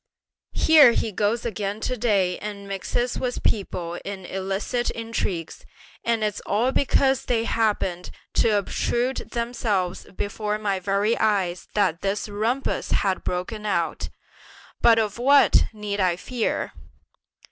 [0.55, 5.63] Here he goes again to day and mixes with people in illicit intrigues;
[6.03, 12.27] and it's all because they happened to obtrude themselves before my very eyes that this
[12.27, 14.09] rumpus has broken out;
[14.81, 16.71] but of what need I fear?"